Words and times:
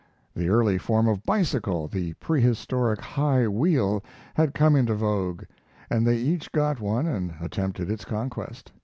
The 0.35 0.49
early 0.49 0.79
form 0.79 1.07
of 1.07 1.23
bicycle, 1.27 1.87
the 1.87 2.13
prehistoric 2.13 2.99
high 3.01 3.47
wheel, 3.47 4.03
had 4.33 4.55
come 4.55 4.75
into 4.75 4.95
vogue, 4.95 5.43
and 5.91 6.07
they 6.07 6.17
each 6.17 6.51
got 6.51 6.79
one 6.81 7.05
and 7.05 7.35
attempted 7.39 7.91
its 7.91 8.03
conquest. 8.03 8.71